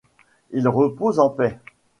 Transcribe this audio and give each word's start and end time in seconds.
Ils 0.49 0.67
reposent 0.67 1.19
en 1.19 1.29
paix. 1.29 1.59